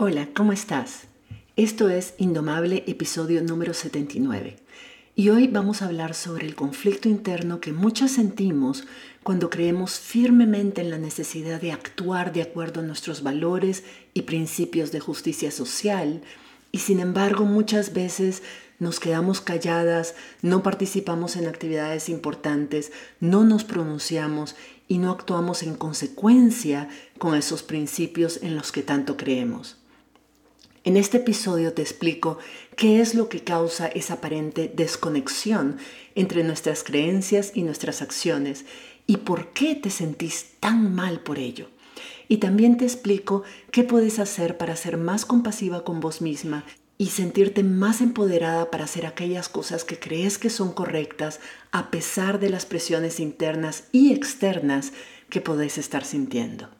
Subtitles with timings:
[0.00, 1.08] Hola, ¿cómo estás?
[1.56, 4.54] Esto es Indomable, episodio número 79.
[5.16, 8.84] Y hoy vamos a hablar sobre el conflicto interno que muchos sentimos
[9.24, 13.82] cuando creemos firmemente en la necesidad de actuar de acuerdo a nuestros valores
[14.14, 16.22] y principios de justicia social,
[16.70, 18.44] y sin embargo muchas veces
[18.78, 24.54] nos quedamos calladas, no participamos en actividades importantes, no nos pronunciamos
[24.86, 26.88] y no actuamos en consecuencia
[27.18, 29.77] con esos principios en los que tanto creemos.
[30.88, 32.38] En este episodio te explico
[32.74, 35.76] qué es lo que causa esa aparente desconexión
[36.14, 38.64] entre nuestras creencias y nuestras acciones
[39.06, 41.68] y por qué te sentís tan mal por ello.
[42.26, 46.64] Y también te explico qué puedes hacer para ser más compasiva con vos misma
[46.96, 51.38] y sentirte más empoderada para hacer aquellas cosas que crees que son correctas
[51.70, 54.94] a pesar de las presiones internas y externas
[55.28, 56.77] que podés estar sintiendo.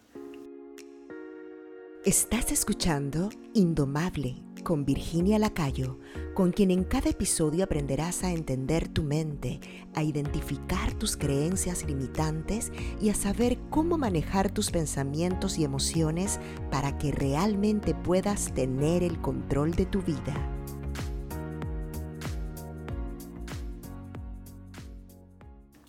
[2.09, 5.99] Estás escuchando Indomable con Virginia Lacayo,
[6.33, 9.61] con quien en cada episodio aprenderás a entender tu mente,
[9.95, 16.97] a identificar tus creencias limitantes y a saber cómo manejar tus pensamientos y emociones para
[16.97, 20.35] que realmente puedas tener el control de tu vida.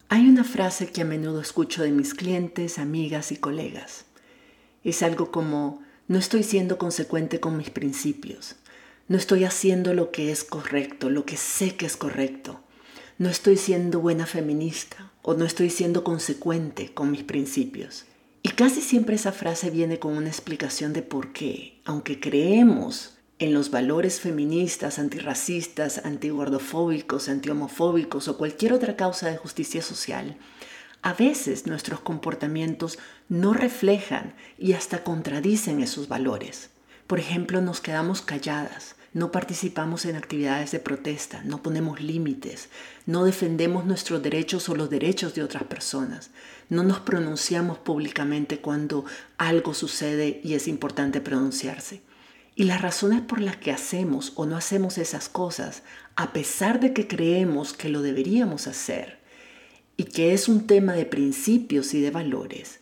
[0.09, 4.03] Hay una frase que a menudo escucho de mis clientes, amigas y colegas.
[4.83, 8.55] Es algo como, no estoy siendo consecuente con mis principios.
[9.07, 12.59] No estoy haciendo lo que es correcto, lo que sé que es correcto.
[13.19, 18.05] No estoy siendo buena feminista o no estoy siendo consecuente con mis principios.
[18.41, 23.53] Y casi siempre esa frase viene con una explicación de por qué, aunque creemos en
[23.53, 30.37] los valores feministas, antirracistas, antigordofóbicos, antihomofóbicos o cualquier otra causa de justicia social,
[31.01, 36.69] a veces nuestros comportamientos no reflejan y hasta contradicen esos valores.
[37.07, 42.69] Por ejemplo, nos quedamos calladas, no participamos en actividades de protesta, no ponemos límites,
[43.05, 46.29] no defendemos nuestros derechos o los derechos de otras personas,
[46.69, 49.05] no nos pronunciamos públicamente cuando
[49.37, 52.01] algo sucede y es importante pronunciarse.
[52.55, 55.81] Y las razones por las que hacemos o no hacemos esas cosas,
[56.15, 59.18] a pesar de que creemos que lo deberíamos hacer,
[59.99, 62.79] y que es un tema de principios y de valores,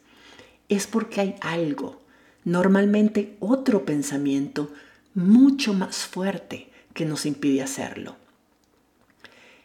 [0.70, 2.00] es porque hay algo,
[2.44, 4.72] normalmente otro pensamiento
[5.16, 8.18] mucho más fuerte que nos impide hacerlo.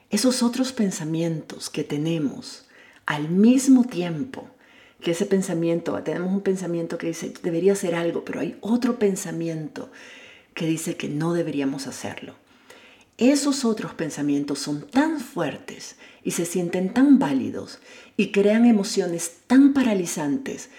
[0.09, 2.65] Esos otros pensamientos que tenemos
[3.05, 4.49] al mismo tiempo
[5.03, 9.93] que ese pensamiento, tenemos un pensamiento que dice debería hacer algo, pero hay otro pensamiento
[10.55, 12.35] que dice que no deberíamos hacerlo.
[13.23, 15.95] Esos otros pensamientos son tan fuertes
[16.25, 17.79] y se sienten tan válidos
[18.17, 20.71] y crean emociones tan paralizantes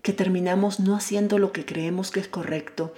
[0.00, 2.94] que terminamos no haciendo lo que creemos que es correcto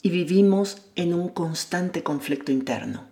[0.00, 3.08] y vivimos en un constante conflicto interno.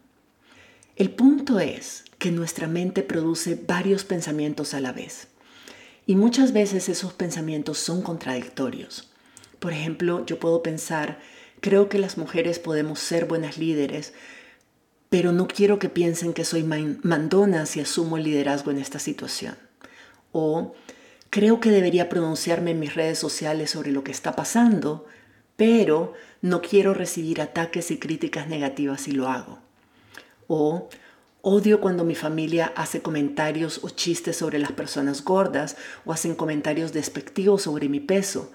[0.97, 5.29] El punto es que nuestra mente produce varios pensamientos a la vez
[6.07, 9.11] y muchas veces esos pensamientos son contradictorios.
[9.59, 11.19] Por ejemplo, yo puedo pensar,
[11.61, 14.15] creo que las mujeres podemos ser buenas líderes,
[15.11, 19.57] pero no quiero que piensen que soy mandona si asumo el liderazgo en esta situación.
[20.33, 20.75] O
[21.31, 25.07] creo que debería pronunciarme en mis redes sociales sobre lo que está pasando,
[25.57, 29.61] pero no quiero recibir ataques y críticas negativas si lo hago.
[30.47, 30.89] O
[31.41, 36.93] odio cuando mi familia hace comentarios o chistes sobre las personas gordas o hacen comentarios
[36.93, 38.53] despectivos sobre mi peso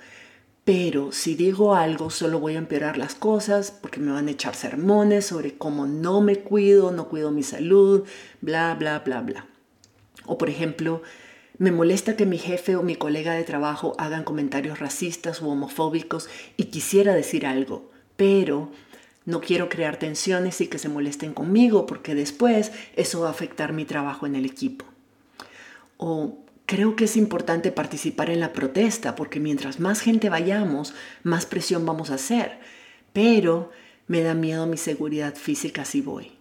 [0.63, 4.55] pero si digo algo, solo voy a empeorar las cosas porque me van a echar
[4.55, 8.03] sermones sobre cómo no me cuido, no cuido mi salud,
[8.39, 9.47] bla, bla, bla, bla.
[10.25, 11.01] O por ejemplo,
[11.57, 16.29] me molesta que mi jefe o mi colega de trabajo hagan comentarios racistas o homofóbicos
[16.55, 18.71] y quisiera decir algo, pero
[19.25, 23.73] no quiero crear tensiones y que se molesten conmigo porque después eso va a afectar
[23.73, 24.85] mi trabajo en el equipo.
[25.97, 30.93] O Creo que es importante participar en la protesta porque mientras más gente vayamos,
[31.23, 32.59] más presión vamos a hacer.
[33.11, 33.71] Pero
[34.07, 36.31] me da miedo mi seguridad física si voy.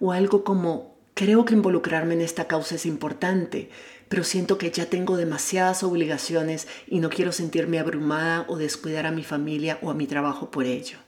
[0.00, 3.70] O algo como, creo que involucrarme en esta causa es importante,
[4.08, 9.12] pero siento que ya tengo demasiadas obligaciones y no quiero sentirme abrumada o descuidar a
[9.12, 10.98] mi familia o a mi trabajo por ello.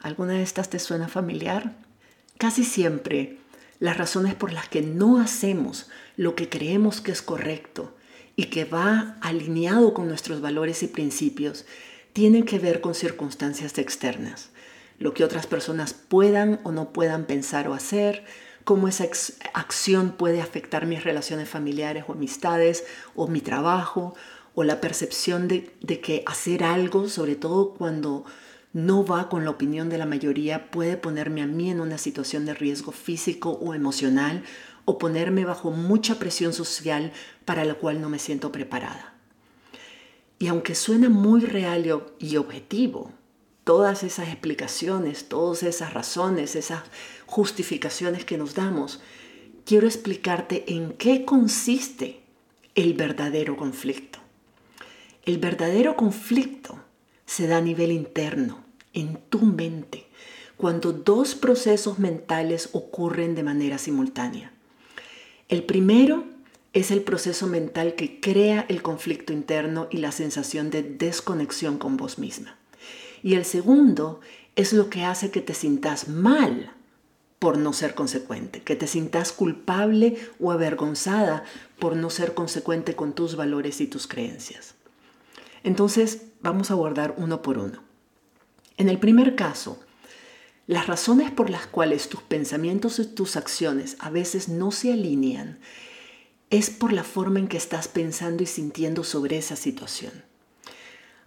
[0.00, 1.74] ¿Alguna de estas te suena familiar?
[2.36, 3.37] Casi siempre
[3.80, 7.94] las razones por las que no hacemos lo que creemos que es correcto
[8.36, 11.64] y que va alineado con nuestros valores y principios
[12.12, 14.50] tienen que ver con circunstancias externas,
[14.98, 18.24] lo que otras personas puedan o no puedan pensar o hacer,
[18.64, 19.06] cómo esa
[19.54, 22.84] acción puede afectar mis relaciones familiares o amistades
[23.14, 24.14] o mi trabajo
[24.54, 28.24] o la percepción de, de que hacer algo, sobre todo cuando
[28.78, 32.46] no va con la opinión de la mayoría puede ponerme a mí en una situación
[32.46, 34.44] de riesgo físico o emocional
[34.84, 37.12] o ponerme bajo mucha presión social
[37.44, 39.14] para la cual no me siento preparada.
[40.38, 41.86] Y aunque suena muy real
[42.20, 43.10] y objetivo,
[43.64, 46.84] todas esas explicaciones, todas esas razones, esas
[47.26, 49.00] justificaciones que nos damos,
[49.64, 52.20] quiero explicarte en qué consiste
[52.76, 54.20] el verdadero conflicto.
[55.24, 56.78] El verdadero conflicto
[57.26, 58.67] se da a nivel interno,
[59.00, 60.06] en tu mente,
[60.56, 64.52] cuando dos procesos mentales ocurren de manera simultánea.
[65.48, 66.24] El primero
[66.72, 71.96] es el proceso mental que crea el conflicto interno y la sensación de desconexión con
[71.96, 72.56] vos misma.
[73.22, 74.20] Y el segundo
[74.56, 76.72] es lo que hace que te sientas mal
[77.38, 81.44] por no ser consecuente, que te sientas culpable o avergonzada
[81.78, 84.74] por no ser consecuente con tus valores y tus creencias.
[85.62, 87.87] Entonces, vamos a abordar uno por uno.
[88.78, 89.80] En el primer caso,
[90.68, 95.58] las razones por las cuales tus pensamientos y tus acciones a veces no se alinean
[96.50, 100.12] es por la forma en que estás pensando y sintiendo sobre esa situación.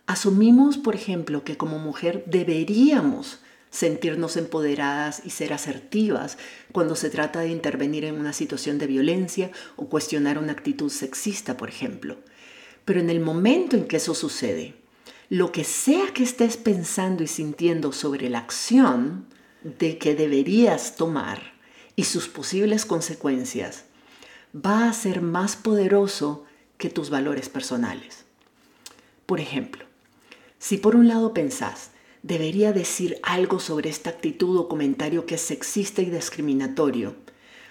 [0.07, 3.39] Asumimos, por ejemplo, que como mujer deberíamos
[3.69, 6.37] sentirnos empoderadas y ser asertivas
[6.71, 11.57] cuando se trata de intervenir en una situación de violencia o cuestionar una actitud sexista,
[11.57, 12.17] por ejemplo.
[12.85, 14.80] Pero en el momento en que eso sucede,
[15.31, 19.27] lo que sea que estés pensando y sintiendo sobre la acción
[19.63, 21.53] de que deberías tomar
[21.95, 23.85] y sus posibles consecuencias,
[24.53, 26.43] va a ser más poderoso
[26.77, 28.25] que tus valores personales.
[29.25, 29.85] Por ejemplo,
[30.59, 31.91] si por un lado pensás,
[32.23, 37.15] debería decir algo sobre esta actitud o comentario que es sexista y discriminatorio,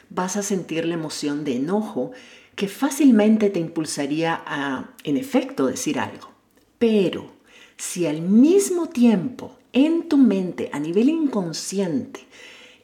[0.08, 2.12] vas a sentir la emoción de enojo
[2.56, 6.30] que fácilmente te impulsaría a, en efecto, decir algo.
[6.78, 7.38] Pero
[7.80, 12.20] si al mismo tiempo en tu mente, a nivel inconsciente,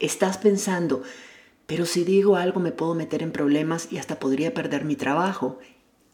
[0.01, 1.03] estás pensando,
[1.67, 5.59] pero si digo algo me puedo meter en problemas y hasta podría perder mi trabajo,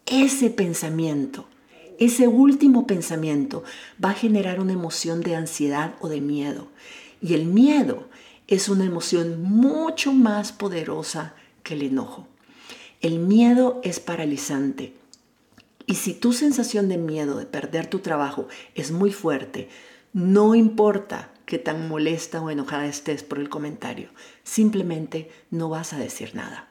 [0.05, 1.47] ese pensamiento,
[1.97, 3.63] ese último pensamiento
[4.03, 6.67] va a generar una emoción de ansiedad o de miedo.
[7.21, 8.09] Y el miedo
[8.47, 12.27] es una emoción mucho más poderosa que el enojo.
[12.99, 14.93] El miedo es paralizante.
[15.85, 19.69] Y si tu sensación de miedo de perder tu trabajo es muy fuerte,
[20.13, 24.09] no importa que tan molesta o enojada estés por el comentario,
[24.43, 26.69] simplemente no vas a decir nada.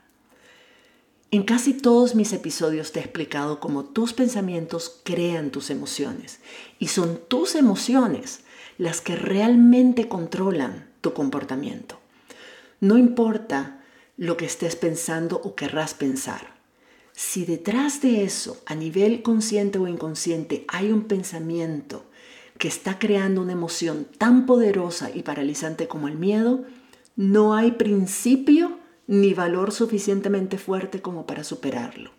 [1.30, 6.40] En casi todos mis episodios te he explicado cómo tus pensamientos crean tus emociones
[6.78, 8.40] y son tus emociones
[8.76, 11.98] las que realmente controlan tu comportamiento.
[12.80, 13.82] No importa
[14.16, 16.51] lo que estés pensando o querrás pensar.
[17.12, 22.04] Si detrás de eso, a nivel consciente o inconsciente, hay un pensamiento
[22.58, 26.64] que está creando una emoción tan poderosa y paralizante como el miedo,
[27.16, 32.10] no hay principio ni valor suficientemente fuerte como para superarlo.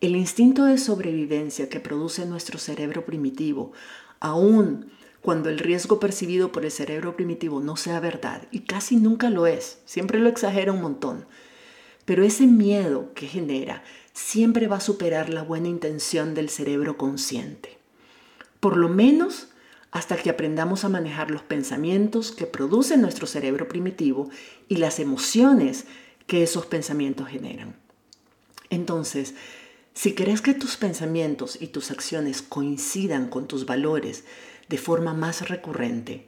[0.00, 3.72] El instinto de sobrevivencia que produce nuestro cerebro primitivo,
[4.20, 4.90] aún
[5.20, 9.46] cuando el riesgo percibido por el cerebro primitivo no sea verdad, y casi nunca lo
[9.46, 11.26] es, siempre lo exagera un montón,
[12.04, 13.82] pero ese miedo que genera
[14.12, 17.78] siempre va a superar la buena intención del cerebro consciente.
[18.60, 19.48] Por lo menos
[19.90, 24.30] hasta que aprendamos a manejar los pensamientos que produce nuestro cerebro primitivo
[24.68, 25.84] y las emociones
[26.26, 27.76] que esos pensamientos generan.
[28.70, 29.34] Entonces,
[29.92, 34.24] si querés que tus pensamientos y tus acciones coincidan con tus valores,
[34.70, 36.26] de forma más recurrente,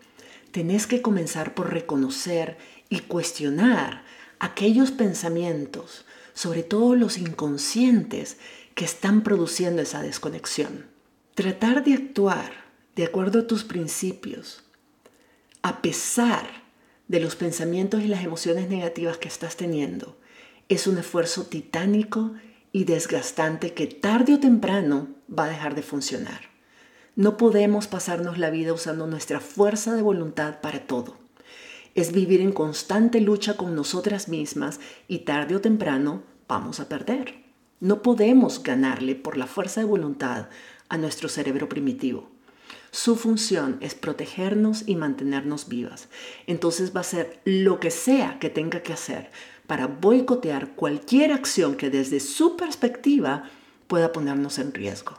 [0.53, 2.59] tenés que comenzar por reconocer
[2.91, 4.05] y cuestionar
[4.39, 8.37] aquellos pensamientos, sobre todo los inconscientes,
[8.75, 10.87] que están produciendo esa desconexión.
[11.35, 12.53] Tratar de actuar
[12.97, 14.65] de acuerdo a tus principios,
[15.63, 16.47] a pesar
[17.09, 20.17] de los pensamientos y las emociones negativas que estás teniendo,
[20.69, 22.33] es un esfuerzo titánico
[22.73, 26.41] y desgastante que tarde o temprano va a dejar de funcionar.
[27.17, 31.24] No podemos pasarnos la vida usando nuestra fuerza de voluntad para todo.
[31.95, 37.45] Es vivir en constante lucha con nosotras mismas y tarde o temprano vamos a perder.
[37.81, 40.49] No podemos ganarle por la fuerza de voluntad
[40.89, 42.31] a nuestro cerebro primitivo.
[42.91, 46.09] Su función es protegernos y mantenernos vivas.
[46.47, 49.31] Entonces va a ser lo que sea que tenga que hacer
[49.67, 53.51] para boicotear cualquier acción que desde su perspectiva
[53.87, 55.19] pueda ponernos en riesgo.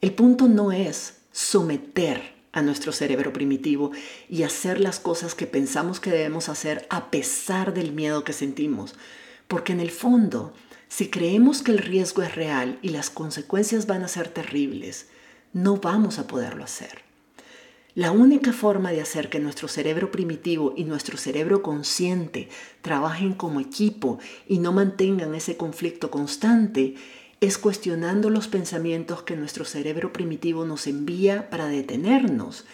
[0.00, 3.90] El punto no es someter a nuestro cerebro primitivo
[4.30, 8.94] y hacer las cosas que pensamos que debemos hacer a pesar del miedo que sentimos.
[9.48, 10.54] Porque en el fondo,
[10.88, 15.08] si creemos que el riesgo es real y las consecuencias van a ser terribles,
[15.52, 17.02] no vamos a poderlo hacer.
[17.96, 22.48] La única forma de hacer que nuestro cerebro primitivo y nuestro cerebro consciente
[22.82, 24.18] trabajen como equipo
[24.48, 26.94] y no mantengan ese conflicto constante
[27.40, 32.64] es cuestionando los pensamientos que nuestro cerebro primitivo nos envía para detenernos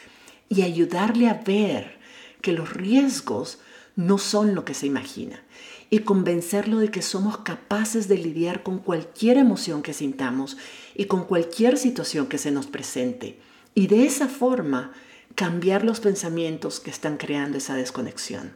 [0.48, 1.98] y ayudarle a ver
[2.40, 3.58] que los riesgos
[3.96, 5.42] no son lo que se imagina
[5.90, 10.56] y convencerlo de que somos capaces de lidiar con cualquier emoción que sintamos
[10.94, 13.40] y con cualquier situación que se nos presente.
[13.74, 14.92] Y de esa forma,
[15.34, 18.52] cambiar los pensamientos que están creando esa desconexión.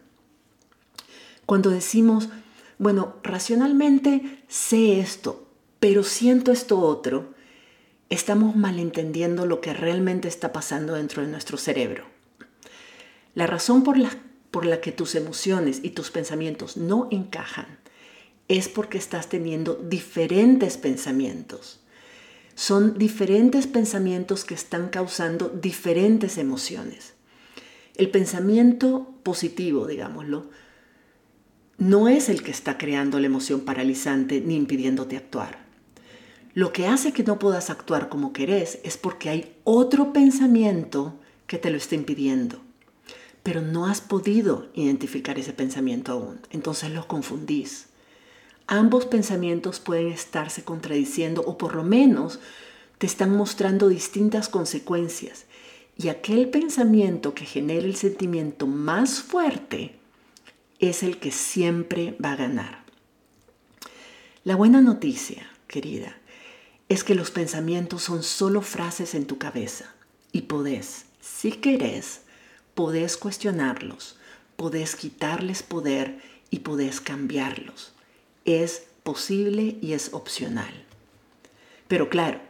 [1.44, 2.28] Cuando decimos,
[2.78, 5.43] bueno, racionalmente sé esto,
[5.84, 7.34] pero siento esto otro,
[8.08, 12.06] estamos malentendiendo lo que realmente está pasando dentro de nuestro cerebro.
[13.34, 14.08] La razón por la,
[14.50, 17.66] por la que tus emociones y tus pensamientos no encajan
[18.48, 21.80] es porque estás teniendo diferentes pensamientos.
[22.54, 27.12] Son diferentes pensamientos que están causando diferentes emociones.
[27.94, 30.48] El pensamiento positivo, digámoslo,
[31.76, 35.63] no es el que está creando la emoción paralizante ni impidiéndote actuar.
[36.54, 41.18] Lo que hace que no puedas actuar como querés es porque hay otro pensamiento
[41.48, 42.60] que te lo está impidiendo.
[43.42, 46.40] Pero no has podido identificar ese pensamiento aún.
[46.50, 47.86] Entonces los confundís.
[48.68, 52.38] Ambos pensamientos pueden estarse contradiciendo o por lo menos
[52.98, 55.46] te están mostrando distintas consecuencias.
[55.98, 59.96] Y aquel pensamiento que genera el sentimiento más fuerte
[60.78, 62.84] es el que siempre va a ganar.
[64.44, 66.16] La buena noticia, querida,
[66.88, 69.94] es que los pensamientos son solo frases en tu cabeza
[70.32, 72.22] y podés, si querés,
[72.74, 74.16] podés cuestionarlos,
[74.56, 76.18] podés quitarles poder
[76.50, 77.94] y podés cambiarlos
[78.44, 80.72] es posible y es opcional.
[81.88, 82.40] Pero claro,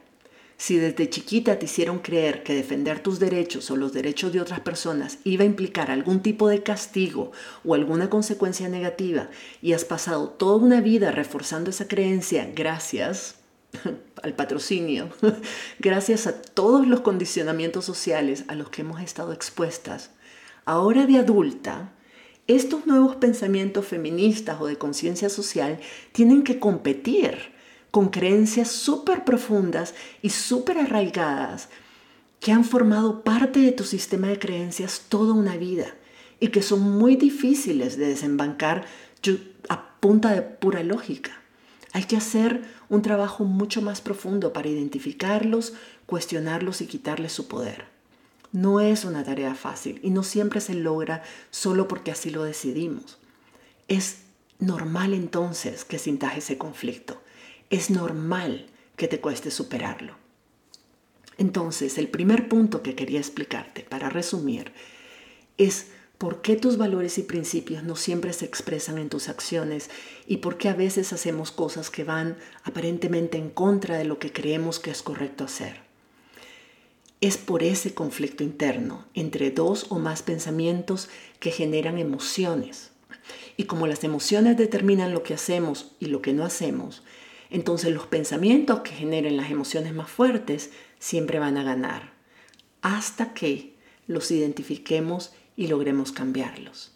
[0.57, 4.61] si desde chiquita te hicieron creer que defender tus derechos o los derechos de otras
[4.61, 7.33] personas iba a implicar algún tipo de castigo
[7.65, 9.29] o alguna consecuencia negativa
[9.61, 13.37] y has pasado toda una vida reforzando esa creencia gracias
[14.23, 15.09] al patrocinio,
[15.79, 20.11] gracias a todos los condicionamientos sociales a los que hemos estado expuestas,
[20.65, 21.93] ahora de adulta,
[22.47, 25.81] estos nuevos pensamientos feministas o de conciencia social
[26.13, 27.55] tienen que competir
[27.91, 31.69] con creencias súper profundas y súper arraigadas
[32.41, 35.95] que han formado parte de tu sistema de creencias toda una vida
[36.41, 38.85] y que son muy difíciles de desembancar
[39.71, 41.44] a punta de pura lógica.
[41.95, 45.75] Hay que hacer un trabajo mucho más profundo para identificarlos,
[46.07, 47.85] cuestionarlos y quitarles su poder.
[48.51, 51.23] No es una tarea fácil y no siempre se logra
[51.53, 53.19] solo porque así lo decidimos.
[53.87, 54.23] Es
[54.59, 57.23] normal entonces que sintas ese conflicto.
[57.71, 60.17] Es normal que te cueste superarlo.
[61.39, 64.73] Entonces, el primer punto que quería explicarte, para resumir,
[65.59, 65.93] es
[66.25, 69.91] por qué tus valores y principios no siempre se expresan en tus acciones
[70.27, 74.33] y por qué a veces hacemos cosas que van aparentemente en contra de lo que
[74.33, 75.83] creemos que es correcto hacer
[77.21, 82.93] es por ese conflicto interno entre dos o más pensamientos que generan emociones.
[83.59, 87.03] Y como las emociones determinan lo que hacemos y lo que no hacemos,
[87.51, 92.15] entonces los pensamientos que generen las emociones más fuertes siempre van a ganar,
[92.81, 93.75] hasta que
[94.07, 96.93] los identifiquemos y logremos cambiarlos.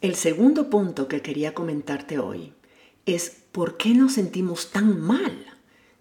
[0.00, 2.52] El segundo punto que quería comentarte hoy
[3.06, 5.46] es por qué nos sentimos tan mal,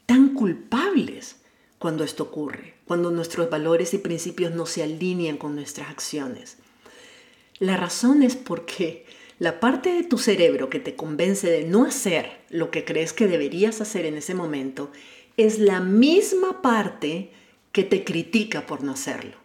[0.06, 1.38] tan culpables
[1.80, 6.58] cuando esto ocurre, cuando nuestros valores y principios no se alinean con nuestras acciones.
[7.60, 9.06] La razón es porque
[9.40, 13.28] la parte de tu cerebro que te convence de no hacer lo que crees que
[13.28, 14.92] deberías hacer en ese momento
[15.38, 17.32] es la misma parte
[17.72, 19.43] que te critica por no hacerlo.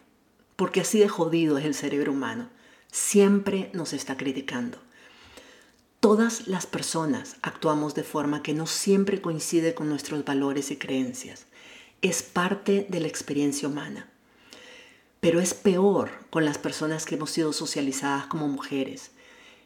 [0.59, 2.49] Porque así de jodido es el cerebro humano.
[2.91, 4.77] Siempre nos está criticando.
[6.01, 11.45] Todas las personas actuamos de forma que no siempre coincide con nuestros valores y creencias
[12.01, 14.09] es parte de la experiencia humana.
[15.21, 19.11] Pero es peor con las personas que hemos sido socializadas como mujeres.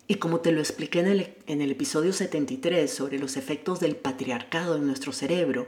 [0.08, 3.96] Y como te lo expliqué en el, en el episodio 73 sobre los efectos del
[3.96, 5.68] patriarcado en nuestro cerebro,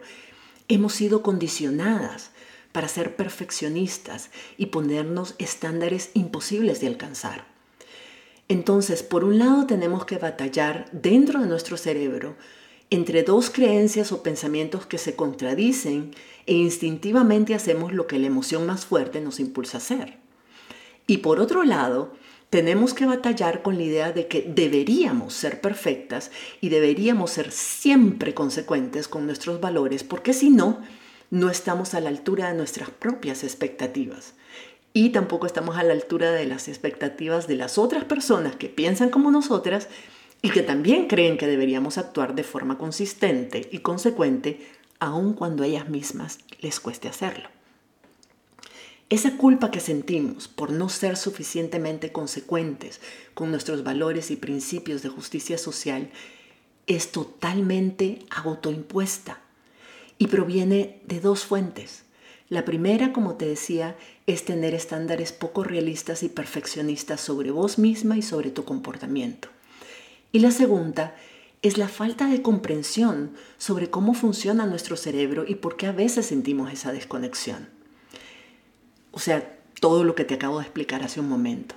[0.67, 2.29] hemos sido condicionadas
[2.75, 7.45] para ser perfeccionistas y ponernos estándares imposibles de alcanzar.
[8.49, 12.35] Entonces, por un lado tenemos que batallar dentro de nuestro cerebro
[12.89, 16.11] entre dos creencias o pensamientos que se contradicen
[16.47, 20.17] e instintivamente hacemos lo que la emoción más fuerte nos impulsa a hacer.
[21.07, 22.11] Y por otro lado,
[22.49, 26.29] tenemos que batallar con la idea de que deberíamos ser perfectas
[26.59, 30.81] y deberíamos ser siempre consecuentes con nuestros valores, porque si no,
[31.29, 34.33] no estamos a la altura de nuestras propias expectativas
[34.93, 39.09] y tampoco estamos a la altura de las expectativas de las otras personas que piensan
[39.09, 39.89] como nosotras
[40.41, 44.65] y que también creen que deberíamos actuar de forma consistente y consecuente
[44.99, 47.49] aun cuando a ellas mismas les cueste hacerlo.
[49.09, 53.01] Esa culpa que sentimos por no ser suficientemente consecuentes
[53.33, 56.09] con nuestros valores y principios de justicia social
[56.87, 59.41] es totalmente autoimpuesta
[60.17, 62.03] y proviene de dos fuentes.
[62.47, 63.95] La primera, como te decía,
[64.27, 69.49] es tener estándares poco realistas y perfeccionistas sobre vos misma y sobre tu comportamiento.
[70.31, 71.15] Y la segunda
[71.63, 76.27] es la falta de comprensión sobre cómo funciona nuestro cerebro y por qué a veces
[76.27, 77.67] sentimos esa desconexión.
[79.11, 81.75] O sea, todo lo que te acabo de explicar hace un momento.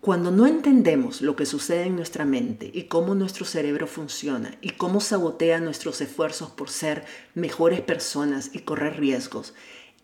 [0.00, 4.70] Cuando no entendemos lo que sucede en nuestra mente y cómo nuestro cerebro funciona y
[4.70, 9.54] cómo sabotea nuestros esfuerzos por ser mejores personas y correr riesgos,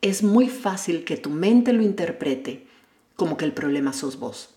[0.00, 2.66] es muy fácil que tu mente lo interprete
[3.14, 4.50] como que el problema sos vos.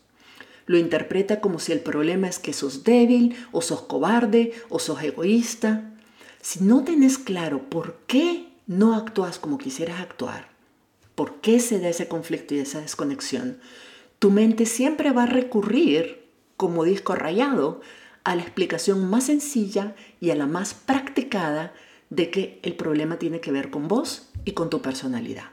[0.65, 5.03] Lo interpreta como si el problema es que sos débil o sos cobarde o sos
[5.03, 5.93] egoísta.
[6.41, 10.49] Si no tenés claro por qué no actúas como quisieras actuar,
[11.13, 13.59] por qué se da ese conflicto y esa desconexión,
[14.19, 16.25] tu mente siempre va a recurrir,
[16.57, 17.81] como disco rayado,
[18.23, 21.73] a la explicación más sencilla y a la más practicada
[22.09, 25.51] de que el problema tiene que ver con vos y con tu personalidad.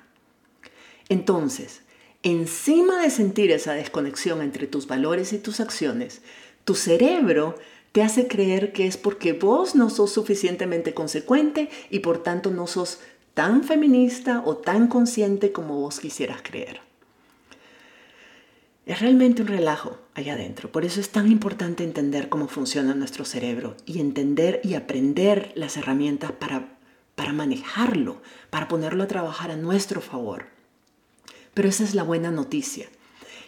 [1.09, 1.83] Entonces,
[2.23, 6.23] encima de sentir esa desconexión entre tus valores y tus acciones,
[6.65, 7.57] tu cerebro
[7.93, 12.67] te hace creer que es porque vos no sos suficientemente consecuente y por tanto no
[12.67, 12.99] sos
[13.35, 16.81] tan feminista o tan consciente como vos quisieras creer.
[18.87, 20.71] Es realmente un relajo allá adentro.
[20.71, 25.77] Por eso es tan importante entender cómo funciona nuestro cerebro y entender y aprender las
[25.77, 26.77] herramientas para,
[27.15, 30.47] para manejarlo, para ponerlo a trabajar a nuestro favor.
[31.55, 32.89] Pero esa es la buena noticia.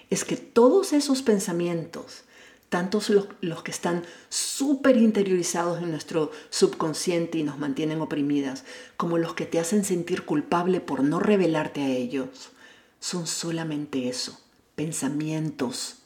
[0.08, 2.24] Es que todos esos pensamientos
[2.68, 8.64] tantos los, que están súper interiorizados en nuestro subconsciente y nos mantienen oprimidas,
[8.96, 12.50] como los que te hacen sentir culpable por no revelarte a ellos,
[12.98, 14.40] son solamente eso,
[14.76, 15.96] pensamientos.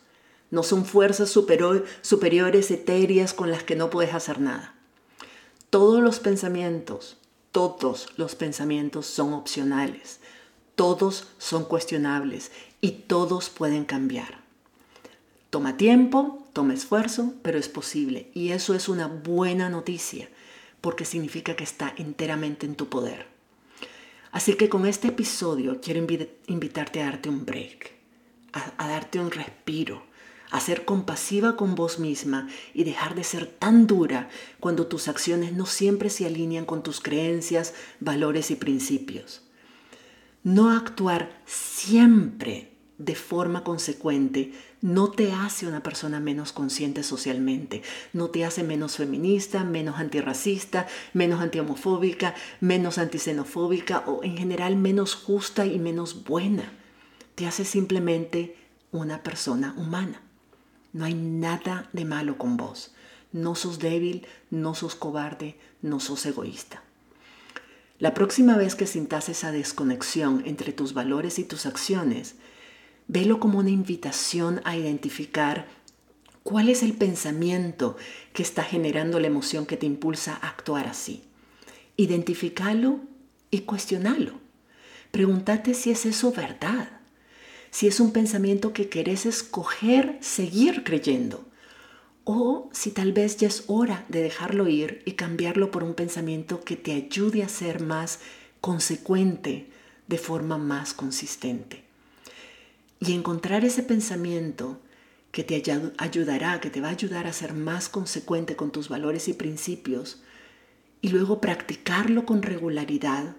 [0.50, 4.74] No son fuerzas superiores etéreas con las que no puedes hacer nada.
[5.68, 7.18] Todos los pensamientos,
[7.52, 10.20] todos los pensamientos son opcionales,
[10.74, 14.40] todos son cuestionables y todos pueden cambiar.
[15.50, 18.30] Toma tiempo, toma esfuerzo, pero es posible.
[18.34, 20.28] Y eso es una buena noticia,
[20.80, 23.26] porque significa que está enteramente en tu poder.
[24.32, 26.06] Así que con este episodio quiero
[26.46, 27.92] invitarte a darte un break,
[28.52, 30.04] a, darte un respiro,
[30.50, 35.52] a ser compasiva con vos misma y dejar de ser tan dura cuando tus acciones
[35.52, 39.42] no siempre se alinean con tus creencias, valores y principios.
[40.42, 47.82] No actuar siempre de forma consecuente no te hace una persona menos consciente socialmente,
[48.12, 55.14] no te hace menos feminista, menos antirracista, menos antihomofóbica, menos antisenofóbica o en general menos
[55.14, 56.79] justa y menos buena.
[57.40, 58.54] Te hace simplemente
[58.92, 60.20] una persona humana.
[60.92, 62.92] No hay nada de malo con vos.
[63.32, 66.82] No sos débil, no sos cobarde, no sos egoísta.
[67.98, 72.34] La próxima vez que sintas esa desconexión entre tus valores y tus acciones,
[73.08, 75.66] Velo como una invitación a identificar
[76.42, 77.96] cuál es el pensamiento
[78.34, 81.24] que está generando la emoción que te impulsa a actuar así.
[81.96, 83.00] Identificalo
[83.50, 84.34] y cuestionalo.
[85.10, 86.99] Pregúntate si es eso verdad.
[87.70, 91.46] Si es un pensamiento que querés escoger seguir creyendo.
[92.24, 96.60] O si tal vez ya es hora de dejarlo ir y cambiarlo por un pensamiento
[96.62, 98.20] que te ayude a ser más
[98.60, 99.70] consecuente
[100.06, 101.84] de forma más consistente.
[102.98, 104.80] Y encontrar ese pensamiento
[105.32, 105.62] que te
[105.98, 110.20] ayudará, que te va a ayudar a ser más consecuente con tus valores y principios,
[111.00, 113.36] y luego practicarlo con regularidad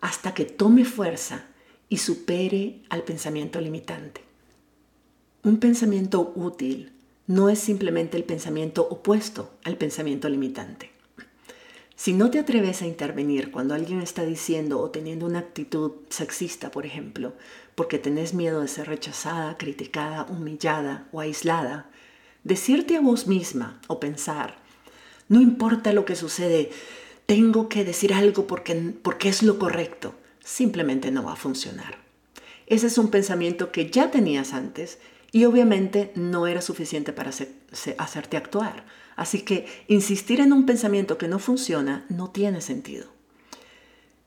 [0.00, 1.46] hasta que tome fuerza
[1.88, 4.22] y supere al pensamiento limitante.
[5.42, 6.92] Un pensamiento útil
[7.26, 10.90] no es simplemente el pensamiento opuesto al pensamiento limitante.
[11.96, 16.70] Si no te atreves a intervenir cuando alguien está diciendo o teniendo una actitud sexista,
[16.70, 17.32] por ejemplo,
[17.74, 21.88] porque tenés miedo de ser rechazada, criticada, humillada o aislada,
[22.44, 24.58] decirte a vos misma o pensar,
[25.28, 26.70] no importa lo que sucede,
[27.24, 30.14] tengo que decir algo porque, porque es lo correcto,
[30.46, 31.98] simplemente no va a funcionar.
[32.68, 34.98] Ese es un pensamiento que ya tenías antes
[35.32, 37.30] y obviamente no era suficiente para
[37.98, 38.86] hacerte actuar.
[39.16, 43.08] Así que insistir en un pensamiento que no funciona no tiene sentido.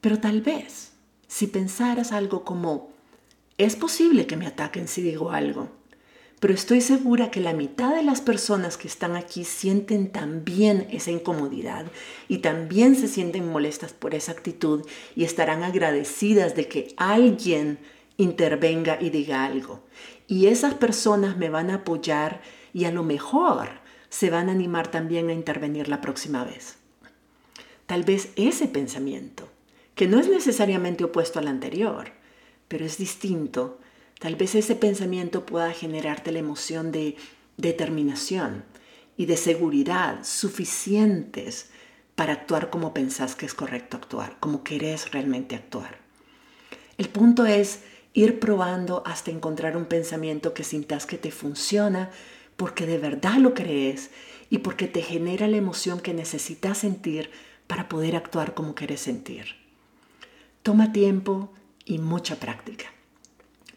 [0.01, 0.91] Pero tal vez,
[1.27, 2.91] si pensaras algo como,
[3.57, 5.69] es posible que me ataquen si digo algo,
[6.39, 11.11] pero estoy segura que la mitad de las personas que están aquí sienten también esa
[11.11, 11.85] incomodidad
[12.27, 17.79] y también se sienten molestas por esa actitud y estarán agradecidas de que alguien
[18.15, 19.83] intervenga y diga algo.
[20.27, 22.41] Y esas personas me van a apoyar
[22.73, 23.69] y a lo mejor
[24.09, 26.77] se van a animar también a intervenir la próxima vez.
[27.85, 29.49] Tal vez ese pensamiento,
[29.95, 32.11] que no es necesariamente opuesto al anterior,
[32.67, 33.79] pero es distinto,
[34.19, 37.15] Tal vez ese pensamiento pueda generarte la emoción de
[37.55, 38.65] determinación
[39.15, 41.69] y de seguridad suficientes
[42.15, 45.99] para actuar como pensás que es correcto actuar, como querés realmente actuar.
[46.97, 47.79] El punto es
[48.13, 52.11] ir probando hasta encontrar un pensamiento que sintas que te funciona
[52.57, 54.09] porque de verdad lo crees
[54.49, 57.31] y porque te genera la emoción que necesitas sentir
[57.67, 59.55] para poder actuar como querés sentir.
[60.61, 61.53] Toma tiempo
[61.85, 62.87] y mucha práctica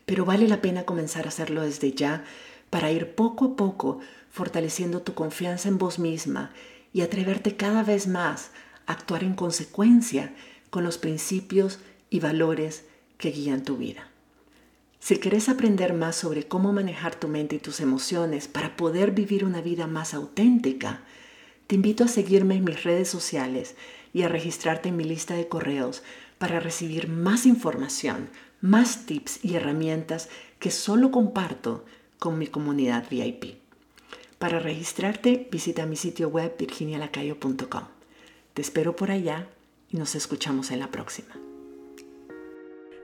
[0.07, 2.25] pero vale la pena comenzar a hacerlo desde ya
[2.71, 6.53] para ir poco a poco fortaleciendo tu confianza en vos misma
[6.93, 8.51] y atreverte cada vez más
[8.87, 10.35] a actuar en consecuencia
[10.71, 12.85] con los principios y valores
[13.19, 14.09] que guían tu vida.
[15.01, 19.45] Si quieres aprender más sobre cómo manejar tu mente y tus emociones para poder vivir
[19.45, 21.01] una vida más auténtica,
[21.67, 23.75] te invito a seguirme en mis redes sociales
[24.15, 26.03] y a registrarte en mi lista de correos
[26.43, 28.29] para recibir más información
[28.61, 30.29] más tips y herramientas
[30.59, 31.85] que solo comparto
[32.19, 33.59] con mi comunidad VIP.
[34.41, 37.85] Para registrarte, visita mi sitio web virginialacayo.com.
[38.55, 39.47] Te espero por allá
[39.89, 41.52] y nos escuchamos en la próxima.